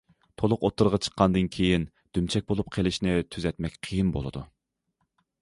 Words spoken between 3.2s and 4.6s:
تۈزەتمەك قىيىن بولىدۇ.